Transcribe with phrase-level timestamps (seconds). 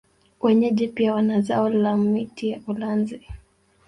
[0.41, 3.21] Wenyeji pia wana zao la miti ya ulanzi